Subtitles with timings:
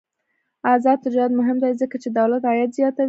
[0.73, 2.99] آزاد تجارت مهم دی ځکه چې دولت عاید زیاتوي.